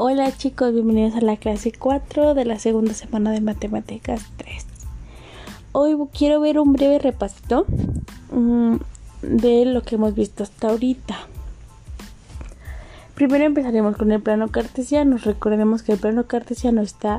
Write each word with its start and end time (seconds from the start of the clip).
Hola 0.00 0.30
chicos, 0.30 0.72
bienvenidos 0.72 1.16
a 1.16 1.20
la 1.20 1.36
clase 1.36 1.72
4 1.76 2.34
de 2.34 2.44
la 2.44 2.60
segunda 2.60 2.94
semana 2.94 3.32
de 3.32 3.40
Matemáticas 3.40 4.22
3. 4.36 4.64
Hoy 5.72 5.96
quiero 6.16 6.40
ver 6.40 6.60
un 6.60 6.72
breve 6.72 7.00
repasito 7.00 7.66
mm, 8.30 8.76
de 9.22 9.64
lo 9.64 9.82
que 9.82 9.96
hemos 9.96 10.14
visto 10.14 10.44
hasta 10.44 10.68
ahorita. 10.68 11.16
Primero 13.16 13.44
empezaremos 13.44 13.96
con 13.96 14.12
el 14.12 14.22
plano 14.22 14.46
cartesiano. 14.52 15.16
Recordemos 15.16 15.82
que 15.82 15.94
el 15.94 15.98
plano 15.98 16.28
cartesiano 16.28 16.80
está 16.80 17.18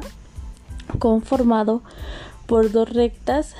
conformado 0.99 1.81
por 2.47 2.71
dos 2.71 2.93
rectas 2.93 3.55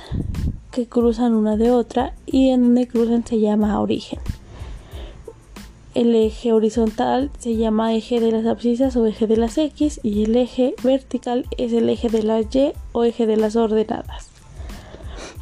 que 0.70 0.88
cruzan 0.88 1.34
una 1.34 1.58
de 1.58 1.72
otra 1.72 2.14
y 2.24 2.48
en 2.48 2.62
donde 2.62 2.88
cruzan 2.88 3.26
se 3.26 3.38
llama 3.38 3.80
origen. 3.80 4.18
El 5.92 6.14
eje 6.14 6.52
horizontal 6.52 7.32
se 7.40 7.56
llama 7.56 7.94
eje 7.94 8.20
de 8.20 8.30
las 8.30 8.46
abscisas 8.46 8.94
o 8.94 9.06
eje 9.06 9.26
de 9.26 9.36
las 9.36 9.58
X 9.58 9.98
y 10.04 10.22
el 10.22 10.36
eje 10.36 10.76
vertical 10.84 11.46
es 11.58 11.72
el 11.72 11.88
eje 11.88 12.08
de 12.08 12.22
las 12.22 12.54
Y 12.54 12.72
o 12.92 13.02
eje 13.02 13.26
de 13.26 13.36
las 13.36 13.56
ordenadas. 13.56 14.28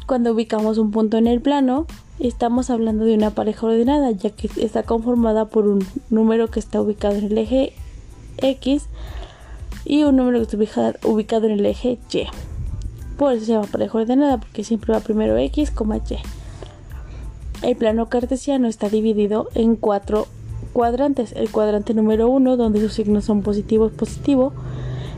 Cuando 0.07 0.31
ubicamos 0.31 0.79
un 0.79 0.89
punto 0.89 1.17
en 1.17 1.27
el 1.27 1.39
plano, 1.39 1.85
estamos 2.17 2.71
hablando 2.71 3.05
de 3.05 3.13
una 3.13 3.29
pareja 3.29 3.67
ordenada, 3.67 4.09
ya 4.09 4.31
que 4.31 4.49
está 4.59 4.81
conformada 4.81 5.45
por 5.45 5.67
un 5.67 5.85
número 6.09 6.47
que 6.47 6.59
está 6.59 6.81
ubicado 6.81 7.13
en 7.17 7.25
el 7.25 7.37
eje 7.37 7.73
X 8.37 8.87
y 9.85 10.01
un 10.01 10.15
número 10.15 10.39
que 10.39 10.63
está 10.63 10.95
ubicado 11.03 11.45
en 11.45 11.59
el 11.59 11.65
eje 11.67 11.99
Y. 12.11 12.23
Por 13.19 13.33
eso 13.33 13.45
se 13.45 13.51
llama 13.51 13.67
pareja 13.67 13.99
ordenada, 13.99 14.39
porque 14.39 14.63
siempre 14.63 14.93
va 14.93 14.99
primero 15.01 15.37
X, 15.37 15.71
Y. 15.71 16.15
El 17.61 17.75
plano 17.75 18.09
cartesiano 18.09 18.67
está 18.67 18.89
dividido 18.89 19.49
en 19.53 19.75
cuatro 19.75 20.25
cuadrantes. 20.69 21.33
El 21.33 21.51
cuadrante 21.51 21.93
número 21.93 22.29
1, 22.29 22.57
donde 22.57 22.79
sus 22.79 22.93
signos 22.93 23.25
son 23.25 23.41
positivo, 23.41 23.89
positivo. 23.89 24.53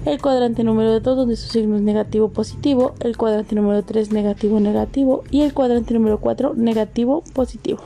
El 0.06 0.22
cuadrante 0.22 0.64
número 0.64 1.00
2, 1.00 1.18
donde 1.18 1.36
su 1.36 1.50
signo 1.50 1.76
es 1.76 1.82
negativo, 1.82 2.30
positivo. 2.30 2.94
El 3.02 3.18
cuadrante 3.18 3.56
número 3.56 3.84
3, 3.84 4.12
negativo, 4.12 4.60
negativo. 4.60 5.24
Y 5.30 5.42
el 5.42 5.54
cuadrante 5.54 5.94
número 5.94 6.20
4, 6.20 6.54
negativo, 6.56 7.24
positivo. 7.34 7.82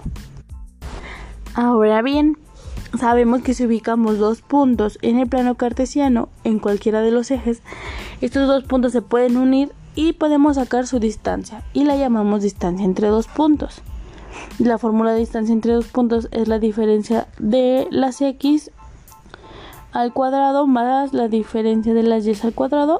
Ahora 1.53 2.01
bien, 2.01 2.37
sabemos 2.99 3.41
que 3.41 3.53
si 3.53 3.65
ubicamos 3.65 4.17
dos 4.17 4.41
puntos 4.41 4.97
en 5.01 5.19
el 5.19 5.27
plano 5.27 5.55
cartesiano, 5.55 6.29
en 6.43 6.59
cualquiera 6.59 7.01
de 7.01 7.11
los 7.11 7.31
ejes, 7.31 7.61
estos 8.21 8.47
dos 8.47 8.63
puntos 8.63 8.91
se 8.91 9.01
pueden 9.01 9.37
unir 9.37 9.71
y 9.95 10.13
podemos 10.13 10.55
sacar 10.55 10.87
su 10.87 10.99
distancia 10.99 11.63
y 11.73 11.85
la 11.85 11.95
llamamos 11.95 12.43
distancia 12.43 12.85
entre 12.85 13.07
dos 13.07 13.27
puntos. 13.27 13.81
La 14.59 14.77
fórmula 14.77 15.13
de 15.13 15.19
distancia 15.19 15.53
entre 15.53 15.73
dos 15.73 15.87
puntos 15.87 16.27
es 16.31 16.47
la 16.47 16.59
diferencia 16.59 17.27
de 17.39 17.87
las 17.91 18.21
x 18.21 18.71
al 19.91 20.11
cuadrado 20.11 20.67
más 20.67 21.13
la 21.13 21.29
diferencia 21.29 21.93
de 21.93 22.03
las 22.03 22.27
y 22.27 22.33
al 22.43 22.53
cuadrado 22.53 22.97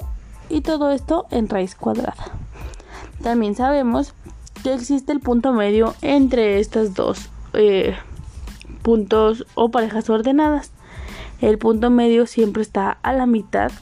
y 0.48 0.62
todo 0.62 0.90
esto 0.90 1.26
en 1.30 1.48
raíz 1.48 1.74
cuadrada. 1.74 2.32
También 3.22 3.54
sabemos 3.54 4.14
que 4.62 4.72
existe 4.72 5.12
el 5.12 5.20
punto 5.20 5.52
medio 5.52 5.94
entre 6.00 6.58
estas 6.58 6.94
dos 6.94 7.28
eh, 7.52 7.94
puntos 8.82 9.46
o 9.54 9.70
parejas 9.70 10.08
ordenadas. 10.08 10.72
El 11.40 11.58
punto 11.58 11.90
medio 11.90 12.26
siempre 12.26 12.62
está 12.62 12.98
a 13.02 13.12
la 13.12 13.26
mitad 13.26 13.72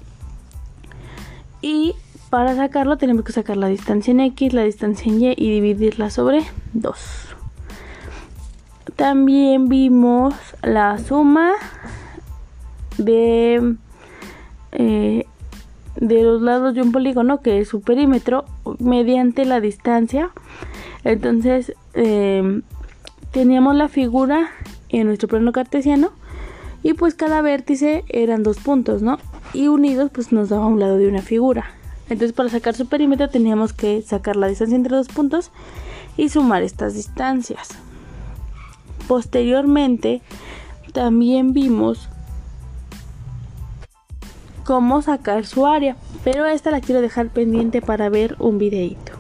y 1.63 1.95
para 2.31 2.57
sacarlo 2.57 2.99
tenemos 2.99 3.25
que 3.25 3.33
sacar 3.33 3.57
la 3.57 3.69
distancia 3.69 4.11
en 4.11 4.21
x, 4.21 4.53
la 4.53 4.65
distancia 4.65 5.13
en 5.13 5.23
y 5.23 5.35
y 5.37 5.51
dividirla 5.51 6.11
sobre 6.11 6.43
2. 6.73 7.34
También 8.97 9.69
vimos 9.69 10.35
la 10.63 10.99
suma 10.99 11.53
de, 12.97 13.75
eh, 14.73 15.27
de 15.97 16.23
los 16.23 16.43
lados 16.43 16.75
de 16.75 16.83
un 16.83 16.93
polígono 16.93 17.41
que 17.41 17.61
es 17.61 17.69
su 17.69 17.81
perímetro 17.81 18.45
mediante 18.79 19.45
la 19.45 19.61
distancia. 19.61 20.31
Entonces 21.03 21.73
em, 21.95 22.63
teníamos 23.33 23.75
la 23.75 23.89
figura 23.89 24.51
en 24.89 25.09
nuestro 25.09 25.29
plano 25.29 25.51
cartesiano 25.51 26.13
y 26.85 26.95
pues 26.95 27.15
cada 27.15 27.43
vértice 27.43 28.05
eran 28.09 28.45
dos 28.45 28.59
puntos, 28.59 29.03
¿no? 29.03 29.19
Y 29.53 29.67
unidos 29.69 30.11
pues 30.13 30.33
nos 30.33 30.51
daba 30.51 30.67
un 30.67 30.79
lado 30.79 30.99
de 30.99 31.09
una 31.09 31.23
figura. 31.23 31.65
Entonces 32.09 32.33
para 32.33 32.49
sacar 32.49 32.75
su 32.75 32.87
perímetro 32.87 33.29
teníamos 33.29 33.73
que 33.73 34.03
sacar 34.03 34.37
la 34.37 34.47
distancia 34.47 34.77
entre 34.77 34.95
dos 34.95 35.09
puntos 35.09 35.51
y 36.17 36.29
sumar 36.29 36.63
estas 36.63 36.95
distancias. 36.95 37.71
Posteriormente, 39.09 40.23
también 40.93 41.53
vimos 41.53 42.09
cómo 44.65 45.03
sacar 45.03 45.45
su 45.45 45.67
área, 45.67 45.97
pero 46.23 46.47
esta 46.47 46.71
la 46.71 46.81
quiero 46.81 47.01
dejar 47.01 47.29
pendiente 47.29 47.83
para 47.83 48.09
ver 48.09 48.37
un 48.39 48.59
videito. 48.59 49.13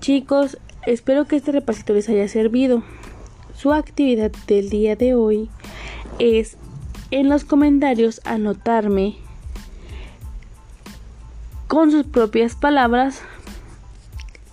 Chicos, 0.00 0.58
espero 0.86 1.26
que 1.26 1.36
este 1.36 1.52
repasito 1.52 1.92
les 1.92 2.08
haya 2.08 2.26
servido. 2.28 2.82
Su 3.54 3.72
actividad 3.72 4.32
del 4.46 4.70
día 4.70 4.96
de 4.96 5.14
hoy 5.14 5.50
es 6.18 6.56
en 7.10 7.28
los 7.28 7.44
comentarios 7.44 8.20
anotarme 8.24 9.16
con 11.68 11.90
sus 11.90 12.06
propias 12.06 12.54
palabras 12.54 13.22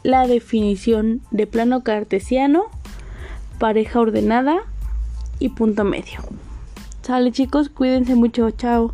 la 0.03 0.28
definición 0.28 1.22
de 1.31 1.47
plano 1.47 1.84
cartesiano 1.84 2.66
pareja 3.59 4.00
ordenada 4.00 4.58
y 5.38 5.50
punto 5.50 5.84
medio. 5.84 6.22
Sale 7.03 7.31
chicos, 7.31 7.70
cuídense 7.70 8.16
mucho, 8.16 8.50
chao. 8.52 8.94